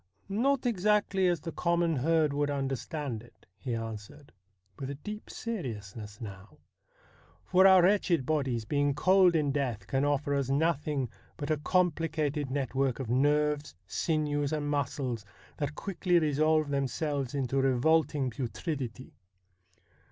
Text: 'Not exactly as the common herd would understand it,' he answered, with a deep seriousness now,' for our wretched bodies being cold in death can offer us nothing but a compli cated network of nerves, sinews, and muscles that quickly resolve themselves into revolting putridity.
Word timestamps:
'Not 0.45 0.65
exactly 0.65 1.27
as 1.27 1.41
the 1.41 1.51
common 1.51 1.97
herd 1.97 2.33
would 2.33 2.49
understand 2.49 3.21
it,' 3.21 3.45
he 3.59 3.75
answered, 3.75 4.31
with 4.79 4.89
a 4.89 4.95
deep 4.95 5.29
seriousness 5.29 6.19
now,' 6.19 6.57
for 7.51 7.67
our 7.67 7.83
wretched 7.83 8.25
bodies 8.25 8.65
being 8.65 8.95
cold 8.95 9.35
in 9.35 9.51
death 9.51 9.85
can 9.85 10.03
offer 10.03 10.33
us 10.33 10.49
nothing 10.49 11.07
but 11.37 11.51
a 11.51 11.57
compli 11.57 12.09
cated 12.09 12.49
network 12.49 12.99
of 12.99 13.11
nerves, 13.11 13.75
sinews, 13.85 14.51
and 14.51 14.71
muscles 14.71 15.23
that 15.57 15.75
quickly 15.75 16.17
resolve 16.17 16.69
themselves 16.71 17.35
into 17.35 17.61
revolting 17.61 18.31
putridity. 18.31 19.11